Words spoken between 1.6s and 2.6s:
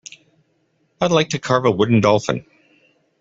a wooden dolphin.